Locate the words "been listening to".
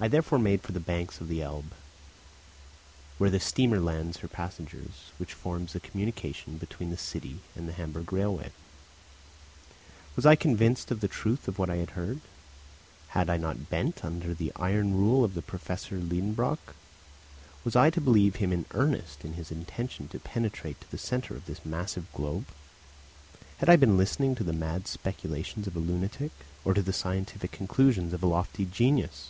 23.76-24.44